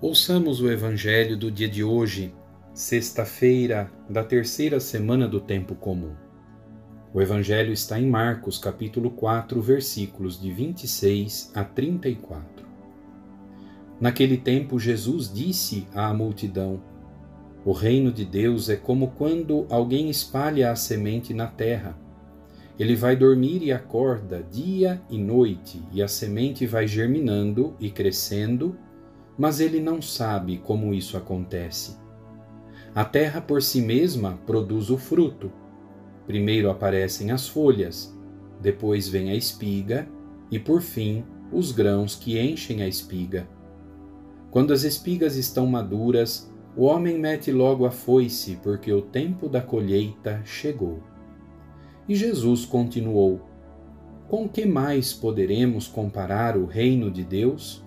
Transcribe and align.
Ouçamos 0.00 0.60
o 0.60 0.70
Evangelho 0.70 1.36
do 1.36 1.50
dia 1.50 1.68
de 1.68 1.82
hoje, 1.82 2.32
sexta-feira 2.72 3.90
da 4.08 4.22
terceira 4.22 4.78
semana 4.78 5.26
do 5.26 5.40
tempo 5.40 5.74
comum. 5.74 6.12
O 7.12 7.20
Evangelho 7.20 7.72
está 7.72 7.98
em 7.98 8.06
Marcos, 8.06 8.58
capítulo 8.58 9.10
4, 9.10 9.60
versículos 9.60 10.40
de 10.40 10.52
26 10.52 11.50
a 11.52 11.64
34. 11.64 12.64
Naquele 14.00 14.36
tempo, 14.36 14.78
Jesus 14.78 15.32
disse 15.34 15.84
à 15.92 16.14
multidão: 16.14 16.80
O 17.64 17.72
reino 17.72 18.12
de 18.12 18.24
Deus 18.24 18.68
é 18.68 18.76
como 18.76 19.08
quando 19.08 19.66
alguém 19.68 20.08
espalha 20.08 20.70
a 20.70 20.76
semente 20.76 21.34
na 21.34 21.48
terra. 21.48 21.98
Ele 22.78 22.94
vai 22.94 23.16
dormir 23.16 23.64
e 23.64 23.72
acorda 23.72 24.46
dia 24.48 25.02
e 25.10 25.18
noite, 25.18 25.82
e 25.90 26.00
a 26.00 26.06
semente 26.06 26.68
vai 26.68 26.86
germinando 26.86 27.74
e 27.80 27.90
crescendo 27.90 28.78
mas 29.38 29.60
ele 29.60 29.80
não 29.80 30.02
sabe 30.02 30.58
como 30.58 30.92
isso 30.92 31.16
acontece. 31.16 31.96
A 32.94 33.04
terra 33.04 33.40
por 33.40 33.62
si 33.62 33.80
mesma 33.80 34.40
produz 34.44 34.90
o 34.90 34.98
fruto. 34.98 35.52
Primeiro 36.26 36.68
aparecem 36.68 37.30
as 37.30 37.46
folhas, 37.46 38.12
depois 38.60 39.08
vem 39.08 39.30
a 39.30 39.36
espiga 39.36 40.08
e, 40.50 40.58
por 40.58 40.82
fim, 40.82 41.24
os 41.52 41.70
grãos 41.70 42.16
que 42.16 42.38
enchem 42.38 42.82
a 42.82 42.88
espiga. 42.88 43.48
Quando 44.50 44.72
as 44.72 44.82
espigas 44.82 45.36
estão 45.36 45.66
maduras, 45.66 46.52
o 46.76 46.84
homem 46.84 47.18
mete 47.18 47.52
logo 47.52 47.86
a 47.86 47.90
foice, 47.90 48.58
porque 48.62 48.92
o 48.92 49.02
tempo 49.02 49.48
da 49.48 49.60
colheita 49.60 50.42
chegou. 50.44 51.02
E 52.08 52.14
Jesus 52.14 52.64
continuou: 52.64 53.40
Com 54.28 54.48
que 54.48 54.66
mais 54.66 55.12
poderemos 55.12 55.86
comparar 55.86 56.56
o 56.56 56.66
reino 56.66 57.10
de 57.10 57.24
Deus? 57.24 57.86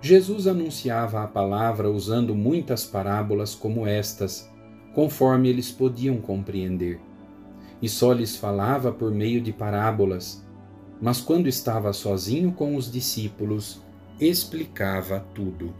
Jesus 0.00 0.46
anunciava 0.46 1.22
a 1.22 1.26
palavra 1.26 1.90
usando 1.90 2.34
muitas 2.34 2.84
parábolas 2.84 3.54
como 3.54 3.86
estas, 3.86 4.50
conforme 4.94 5.48
eles 5.48 5.70
podiam 5.70 6.18
compreender. 6.18 7.00
E 7.80 7.88
só 7.88 8.12
lhes 8.12 8.36
falava 8.36 8.92
por 8.92 9.10
meio 9.10 9.40
de 9.40 9.52
parábolas, 9.52 10.44
mas 11.00 11.20
quando 11.20 11.46
estava 11.46 11.92
sozinho 11.92 12.52
com 12.52 12.76
os 12.76 12.90
discípulos, 12.90 13.82
explicava 14.20 15.20
tudo. 15.34 15.74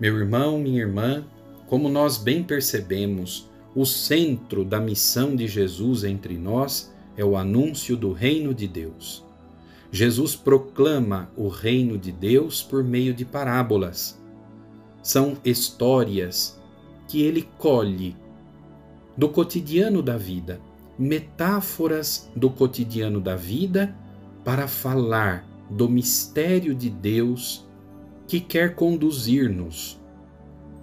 Meu 0.00 0.18
irmão, 0.18 0.58
minha 0.58 0.80
irmã, 0.80 1.24
como 1.68 1.88
nós 1.88 2.16
bem 2.18 2.42
percebemos, 2.42 3.48
o 3.74 3.84
centro 3.84 4.64
da 4.64 4.80
missão 4.80 5.34
de 5.34 5.46
Jesus 5.46 6.04
entre 6.04 6.36
nós 6.36 6.92
é 7.16 7.24
o 7.24 7.36
anúncio 7.36 7.96
do 7.96 8.12
reino 8.12 8.52
de 8.52 8.66
Deus. 8.66 9.23
Jesus 9.90 10.34
proclama 10.34 11.30
o 11.36 11.48
reino 11.48 11.96
de 11.96 12.10
Deus 12.10 12.62
por 12.62 12.82
meio 12.82 13.14
de 13.14 13.24
parábolas. 13.24 14.20
São 15.02 15.36
histórias 15.44 16.60
que 17.06 17.22
ele 17.22 17.48
colhe 17.58 18.16
do 19.16 19.28
cotidiano 19.28 20.02
da 20.02 20.16
vida, 20.16 20.60
metáforas 20.98 22.30
do 22.34 22.50
cotidiano 22.50 23.20
da 23.20 23.36
vida 23.36 23.96
para 24.44 24.66
falar 24.66 25.46
do 25.70 25.88
mistério 25.88 26.74
de 26.74 26.90
Deus 26.90 27.66
que 28.26 28.40
quer 28.40 28.74
conduzir-nos. 28.74 30.00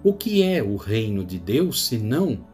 O 0.02 0.12
que 0.12 0.42
é 0.42 0.62
o 0.62 0.76
reino 0.76 1.24
de 1.24 1.38
Deus 1.38 1.86
senão 1.86 2.44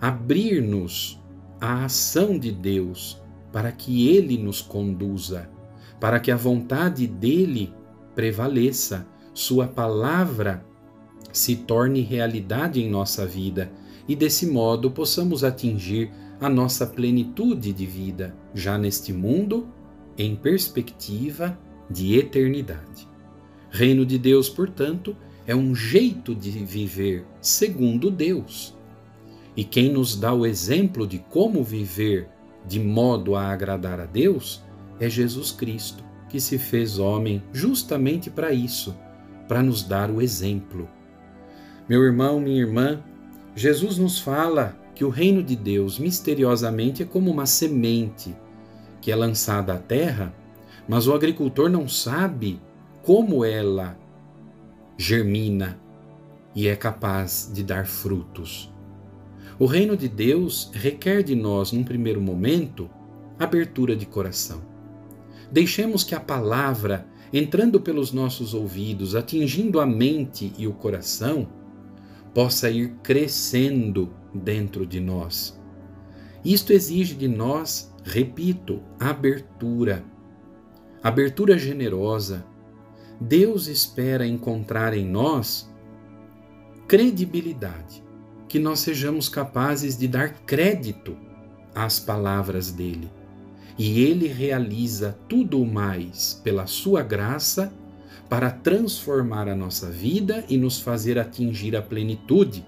abrir-nos 0.00 1.20
à 1.60 1.84
ação 1.84 2.38
de 2.38 2.50
Deus 2.50 3.20
para 3.52 3.70
que 3.70 4.08
ele 4.08 4.38
nos 4.38 4.60
conduza? 4.60 5.48
Para 6.00 6.18
que 6.18 6.30
a 6.30 6.36
vontade 6.36 7.06
dele 7.06 7.72
prevaleça, 8.14 9.06
sua 9.34 9.68
palavra 9.68 10.64
se 11.32 11.54
torne 11.54 12.00
realidade 12.00 12.80
em 12.80 12.90
nossa 12.90 13.26
vida 13.26 13.70
e 14.08 14.16
desse 14.16 14.46
modo 14.46 14.90
possamos 14.90 15.44
atingir 15.44 16.10
a 16.40 16.48
nossa 16.48 16.86
plenitude 16.86 17.72
de 17.72 17.86
vida, 17.86 18.34
já 18.54 18.78
neste 18.78 19.12
mundo, 19.12 19.68
em 20.16 20.34
perspectiva 20.34 21.56
de 21.88 22.16
eternidade. 22.16 23.06
Reino 23.70 24.04
de 24.04 24.18
Deus, 24.18 24.48
portanto, 24.48 25.16
é 25.46 25.54
um 25.54 25.74
jeito 25.74 26.34
de 26.34 26.50
viver 26.50 27.24
segundo 27.40 28.10
Deus. 28.10 28.76
E 29.56 29.64
quem 29.64 29.92
nos 29.92 30.16
dá 30.16 30.32
o 30.32 30.46
exemplo 30.46 31.06
de 31.06 31.18
como 31.18 31.62
viver 31.62 32.28
de 32.66 32.80
modo 32.80 33.36
a 33.36 33.48
agradar 33.48 34.00
a 34.00 34.06
Deus 34.06 34.62
é 35.00 35.08
Jesus 35.08 35.50
Cristo, 35.50 36.04
que 36.28 36.40
se 36.40 36.58
fez 36.58 36.98
homem 36.98 37.42
justamente 37.52 38.30
para 38.30 38.52
isso, 38.52 38.94
para 39.48 39.62
nos 39.62 39.82
dar 39.82 40.10
o 40.10 40.20
exemplo. 40.20 40.88
Meu 41.88 42.04
irmão, 42.04 42.38
minha 42.38 42.60
irmã, 42.60 43.02
Jesus 43.56 43.98
nos 43.98 44.20
fala 44.20 44.76
que 44.94 45.04
o 45.04 45.08
reino 45.08 45.42
de 45.42 45.56
Deus 45.56 45.98
misteriosamente 45.98 47.02
é 47.02 47.06
como 47.06 47.30
uma 47.30 47.46
semente 47.46 48.36
que 49.00 49.10
é 49.10 49.16
lançada 49.16 49.74
à 49.74 49.78
terra, 49.78 50.34
mas 50.86 51.08
o 51.08 51.14
agricultor 51.14 51.70
não 51.70 51.88
sabe 51.88 52.60
como 53.02 53.44
ela 53.44 53.98
germina 54.96 55.80
e 56.54 56.68
é 56.68 56.76
capaz 56.76 57.50
de 57.52 57.62
dar 57.64 57.86
frutos. 57.86 58.72
O 59.58 59.66
reino 59.66 59.96
de 59.96 60.08
Deus 60.08 60.70
requer 60.74 61.22
de 61.22 61.34
nós, 61.34 61.72
num 61.72 61.84
primeiro 61.84 62.20
momento, 62.20 62.88
abertura 63.38 63.96
de 63.96 64.06
coração. 64.06 64.69
Deixemos 65.50 66.04
que 66.04 66.14
a 66.14 66.20
palavra, 66.20 67.06
entrando 67.32 67.80
pelos 67.80 68.12
nossos 68.12 68.54
ouvidos, 68.54 69.16
atingindo 69.16 69.80
a 69.80 69.86
mente 69.86 70.52
e 70.56 70.68
o 70.68 70.72
coração, 70.72 71.48
possa 72.32 72.70
ir 72.70 72.94
crescendo 73.02 74.14
dentro 74.32 74.86
de 74.86 75.00
nós. 75.00 75.58
Isto 76.44 76.72
exige 76.72 77.16
de 77.16 77.26
nós, 77.26 77.92
repito, 78.04 78.80
abertura. 78.98 80.04
Abertura 81.02 81.58
generosa. 81.58 82.46
Deus 83.20 83.66
espera 83.66 84.26
encontrar 84.26 84.94
em 84.94 85.04
nós 85.04 85.68
credibilidade, 86.86 88.02
que 88.48 88.58
nós 88.58 88.80
sejamos 88.80 89.28
capazes 89.28 89.96
de 89.96 90.08
dar 90.08 90.32
crédito 90.44 91.16
às 91.74 92.00
palavras 92.00 92.72
dele 92.72 93.10
e 93.78 94.02
ele 94.02 94.26
realiza 94.26 95.18
tudo 95.28 95.64
mais 95.64 96.40
pela 96.42 96.66
sua 96.66 97.02
graça 97.02 97.72
para 98.28 98.50
transformar 98.50 99.48
a 99.48 99.56
nossa 99.56 99.90
vida 99.90 100.44
e 100.48 100.56
nos 100.56 100.80
fazer 100.80 101.18
atingir 101.18 101.74
a 101.76 101.82
plenitude, 101.82 102.64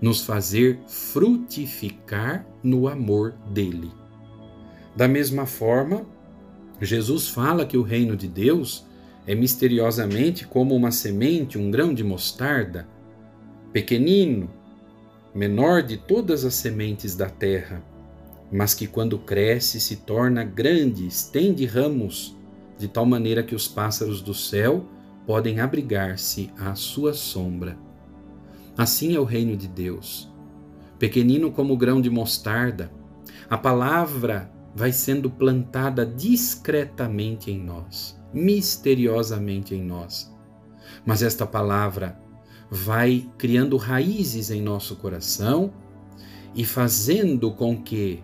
nos 0.00 0.24
fazer 0.24 0.78
frutificar 0.86 2.46
no 2.62 2.86
amor 2.86 3.34
dele. 3.50 3.90
Da 4.94 5.08
mesma 5.08 5.44
forma, 5.44 6.06
Jesus 6.80 7.28
fala 7.28 7.66
que 7.66 7.76
o 7.76 7.82
reino 7.82 8.16
de 8.16 8.28
Deus 8.28 8.86
é 9.26 9.34
misteriosamente 9.34 10.46
como 10.46 10.74
uma 10.74 10.92
semente, 10.92 11.58
um 11.58 11.70
grão 11.70 11.92
de 11.92 12.04
mostarda, 12.04 12.86
pequenino, 13.72 14.48
menor 15.34 15.82
de 15.82 15.96
todas 15.96 16.44
as 16.44 16.54
sementes 16.54 17.14
da 17.16 17.28
terra 17.28 17.82
mas 18.50 18.74
que 18.74 18.86
quando 18.86 19.18
cresce 19.18 19.80
se 19.80 19.96
torna 19.96 20.42
grande, 20.42 21.06
estende 21.06 21.66
ramos, 21.66 22.36
de 22.78 22.88
tal 22.88 23.04
maneira 23.04 23.42
que 23.42 23.54
os 23.54 23.68
pássaros 23.68 24.20
do 24.20 24.32
céu 24.32 24.86
podem 25.26 25.60
abrigar-se 25.60 26.50
à 26.58 26.74
sua 26.74 27.12
sombra. 27.12 27.76
Assim 28.76 29.14
é 29.14 29.20
o 29.20 29.24
reino 29.24 29.56
de 29.56 29.68
Deus. 29.68 30.32
Pequenino 30.98 31.50
como 31.50 31.74
o 31.74 31.76
grão 31.76 32.00
de 32.00 32.08
mostarda, 32.08 32.90
a 33.50 33.58
palavra 33.58 34.50
vai 34.74 34.92
sendo 34.92 35.28
plantada 35.28 36.06
discretamente 36.06 37.50
em 37.50 37.62
nós, 37.62 38.18
misteriosamente 38.32 39.74
em 39.74 39.82
nós. 39.82 40.32
Mas 41.04 41.22
esta 41.22 41.46
palavra 41.46 42.18
vai 42.70 43.28
criando 43.36 43.76
raízes 43.76 44.50
em 44.50 44.62
nosso 44.62 44.96
coração 44.96 45.72
e 46.54 46.64
fazendo 46.64 47.52
com 47.52 47.80
que 47.80 48.22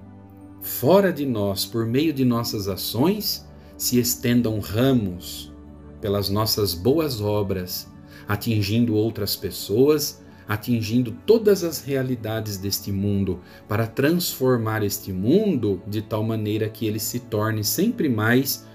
fora 0.65 1.13
de 1.13 1.27
nós, 1.27 1.67
por 1.67 1.85
meio 1.85 2.11
de 2.11 2.25
nossas 2.25 2.69
ações, 2.69 3.47
se 3.77 3.99
estendam 3.99 4.59
ramos 4.61 5.53
pelas 6.01 6.31
nossas 6.31 6.73
boas 6.73 7.21
obras, 7.21 7.87
atingindo 8.27 8.95
outras 8.95 9.37
pessoas, 9.37 10.25
atingindo 10.49 11.13
todas 11.27 11.63
as 11.63 11.85
realidades 11.85 12.57
deste 12.57 12.91
mundo, 12.91 13.41
para 13.69 13.87
transformar 13.87 14.83
este 14.83 15.13
mundo 15.13 15.83
de 15.87 16.01
tal 16.01 16.23
maneira 16.23 16.67
que 16.71 16.87
ele 16.87 16.99
se 16.99 17.21
torne 17.21 17.63
sempre 17.63 18.09
mais 18.09 18.67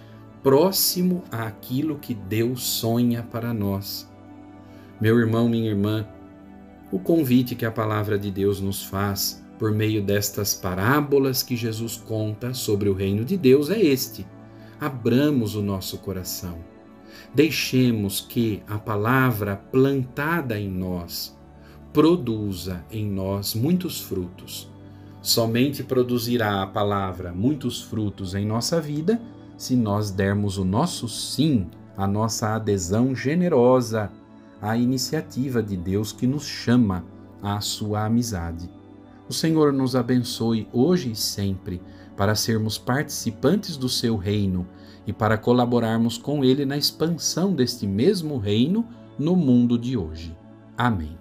próximo 0.44 1.24
àquilo 1.32 1.98
que 1.98 2.14
Deus 2.14 2.62
sonha 2.62 3.24
para 3.24 3.52
nós. 3.52 4.08
Meu 5.02 5.18
irmão, 5.18 5.50
minha 5.50 5.72
irmã, 5.72 6.08
o 6.92 7.00
convite 7.00 7.56
que 7.56 7.66
a 7.66 7.72
palavra 7.72 8.20
de 8.20 8.30
Deus 8.30 8.62
nos 8.62 8.84
faz 8.84 9.44
por 9.60 9.72
meio 9.72 10.02
destas 10.02 10.56
parábolas 10.56 11.44
que 11.44 11.56
Jesus 11.56 11.98
conta 11.98 12.54
sobre 12.54 12.88
o 12.88 12.94
reino 12.94 13.26
de 13.26 13.38
Deus 13.38 13.70
é 13.70 13.80
este: 13.80 14.26
abramos 14.80 15.54
o 15.56 15.62
nosso 15.62 15.98
coração. 15.98 16.58
Deixemos 17.36 18.22
que 18.22 18.64
a 18.66 18.80
palavra 18.80 19.58
plantada 19.58 20.58
em 20.58 20.70
nós 20.70 21.38
produza 21.94 22.84
em 22.90 23.06
nós 23.06 23.54
muitos 23.54 24.00
frutos. 24.00 24.72
Somente 25.22 25.84
produzirá 25.84 26.64
a 26.64 26.68
palavra 26.68 27.34
muitos 27.34 27.82
frutos 27.82 28.34
em 28.34 28.46
nossa 28.46 28.80
vida 28.80 29.22
se 29.58 29.76
nós 29.76 30.10
dermos 30.10 30.58
o 30.58 30.64
nosso 30.64 31.10
sim, 31.10 31.68
a 31.98 32.08
nossa 32.08 32.56
adesão 32.56 33.14
generosa 33.14 34.10
à 34.62 34.78
iniciativa 34.78 35.62
de 35.62 35.76
Deus 35.76 36.14
que 36.14 36.26
nos 36.26 36.46
chama 36.46 37.04
à 37.42 37.60
sua 37.60 38.06
amizade. 38.06 38.70
O 39.30 39.34
Senhor 39.34 39.72
nos 39.72 39.96
abençoe 39.96 40.68
hoje 40.74 41.12
e 41.12 41.16
sempre 41.16 41.80
para 42.18 42.34
sermos 42.34 42.80
participantes 42.80 43.78
do 43.78 43.88
seu 43.88 44.18
reino 44.18 44.68
e 45.06 45.14
para 45.14 45.38
colaborarmos 45.38 46.18
com 46.18 46.44
ele 46.44 46.66
na 46.66 46.76
expansão 46.76 47.54
deste 47.54 47.86
mesmo 47.86 48.40
reino 48.40 48.84
no 49.20 49.36
mundo 49.36 49.78
de 49.78 49.96
hoje. 49.96 50.36
Amém. 50.76 51.16